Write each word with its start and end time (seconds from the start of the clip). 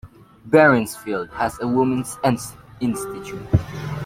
Berinsfield 0.49 1.29
has 1.33 1.59
a 1.61 1.67
Women's 1.67 2.17
Institute. 2.81 3.37